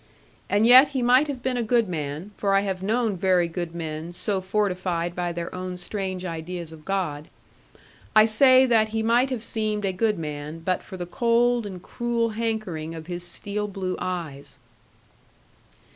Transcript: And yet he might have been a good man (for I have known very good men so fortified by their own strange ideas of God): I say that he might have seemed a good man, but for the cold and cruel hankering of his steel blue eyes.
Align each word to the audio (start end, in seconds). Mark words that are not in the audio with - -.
And 0.49 0.65
yet 0.65 0.87
he 0.97 1.03
might 1.03 1.27
have 1.27 1.43
been 1.43 1.57
a 1.57 1.61
good 1.61 1.87
man 1.87 2.31
(for 2.35 2.55
I 2.55 2.61
have 2.61 2.81
known 2.81 3.15
very 3.15 3.47
good 3.47 3.75
men 3.75 4.11
so 4.13 4.41
fortified 4.41 5.15
by 5.15 5.31
their 5.31 5.53
own 5.53 5.77
strange 5.77 6.25
ideas 6.25 6.71
of 6.71 6.85
God): 6.85 7.27
I 8.15 8.25
say 8.25 8.65
that 8.65 8.89
he 8.89 9.03
might 9.03 9.29
have 9.29 9.43
seemed 9.43 9.85
a 9.85 9.93
good 9.93 10.17
man, 10.17 10.61
but 10.61 10.81
for 10.81 10.97
the 10.97 11.05
cold 11.05 11.67
and 11.67 11.83
cruel 11.83 12.29
hankering 12.29 12.95
of 12.95 13.05
his 13.05 13.23
steel 13.23 13.67
blue 13.67 13.95
eyes. 13.99 14.57